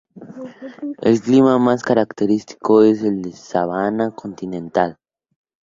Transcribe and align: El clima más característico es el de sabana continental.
El 1.03 1.21
clima 1.21 1.59
más 1.59 1.83
característico 1.83 2.81
es 2.81 3.03
el 3.03 3.21
de 3.21 3.33
sabana 3.33 4.09
continental. 4.09 4.97